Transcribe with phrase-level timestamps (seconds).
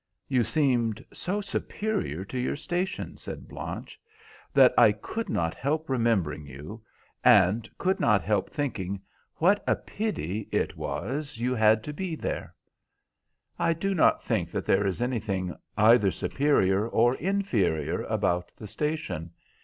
[0.27, 4.01] "You seemed so superior to your station," said Blanche,
[4.51, 6.81] "that I could not help remembering you,
[7.23, 8.99] and could not help thinking
[9.35, 12.55] what a pity it was you had to be there."
[13.59, 19.29] "I do not think that there is anything either superior or inferior about the station.